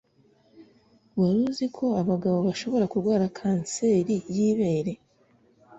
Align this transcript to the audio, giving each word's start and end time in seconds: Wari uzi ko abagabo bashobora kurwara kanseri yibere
Wari 1.19 1.39
uzi 1.49 1.65
ko 1.77 1.85
abagabo 2.01 2.37
bashobora 2.47 2.85
kurwara 2.91 3.25
kanseri 3.37 4.15
yibere 4.35 4.93